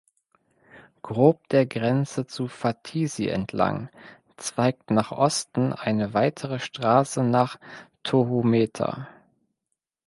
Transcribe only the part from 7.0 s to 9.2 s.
nach Tohumeta.